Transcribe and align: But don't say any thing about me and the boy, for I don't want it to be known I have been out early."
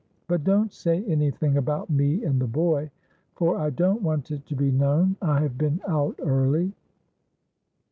But 0.27 0.43
don't 0.43 0.73
say 0.73 1.05
any 1.05 1.29
thing 1.29 1.57
about 1.57 1.91
me 1.91 2.23
and 2.25 2.41
the 2.41 2.47
boy, 2.47 2.89
for 3.35 3.59
I 3.59 3.69
don't 3.69 4.01
want 4.01 4.31
it 4.31 4.47
to 4.47 4.55
be 4.55 4.71
known 4.71 5.15
I 5.21 5.41
have 5.41 5.59
been 5.59 5.79
out 5.87 6.15
early." 6.23 6.73